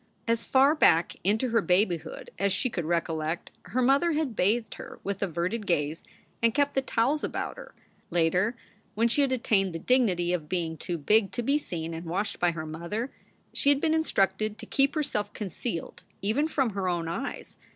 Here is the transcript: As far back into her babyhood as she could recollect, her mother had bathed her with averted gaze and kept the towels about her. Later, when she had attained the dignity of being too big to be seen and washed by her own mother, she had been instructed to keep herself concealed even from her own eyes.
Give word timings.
As 0.27 0.43
far 0.43 0.73
back 0.73 1.17
into 1.23 1.49
her 1.49 1.61
babyhood 1.61 2.31
as 2.39 2.51
she 2.51 2.71
could 2.71 2.85
recollect, 2.85 3.51
her 3.65 3.83
mother 3.83 4.13
had 4.13 4.35
bathed 4.35 4.73
her 4.73 4.99
with 5.03 5.21
averted 5.21 5.67
gaze 5.67 6.03
and 6.41 6.55
kept 6.55 6.73
the 6.73 6.81
towels 6.81 7.23
about 7.23 7.55
her. 7.57 7.75
Later, 8.09 8.55
when 8.95 9.07
she 9.07 9.21
had 9.21 9.31
attained 9.31 9.75
the 9.75 9.77
dignity 9.77 10.33
of 10.33 10.49
being 10.49 10.75
too 10.75 10.97
big 10.97 11.31
to 11.33 11.43
be 11.43 11.59
seen 11.59 11.93
and 11.93 12.07
washed 12.07 12.39
by 12.39 12.49
her 12.49 12.63
own 12.63 12.71
mother, 12.71 13.11
she 13.53 13.69
had 13.69 13.79
been 13.79 13.93
instructed 13.93 14.57
to 14.57 14.65
keep 14.65 14.95
herself 14.95 15.33
concealed 15.33 16.01
even 16.19 16.47
from 16.47 16.71
her 16.71 16.87
own 16.89 17.07
eyes. 17.07 17.57